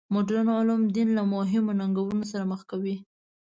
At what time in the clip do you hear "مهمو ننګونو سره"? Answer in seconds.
1.33-2.43